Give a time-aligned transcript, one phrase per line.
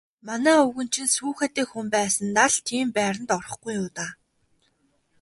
[0.27, 4.11] Манай өвгөн чинь сүүхээтэй хүн байсандаа л тийм байранд орохгүй юу даа.